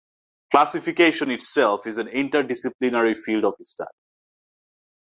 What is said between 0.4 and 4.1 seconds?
Classification itself is an interdisciplinary field of study.